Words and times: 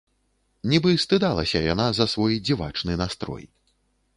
Нібы 0.71 0.93
стыдалася 1.03 1.61
яна 1.73 1.87
за 1.99 2.05
свой 2.15 2.39
дзівачны 2.49 2.93
настрой. 3.03 3.45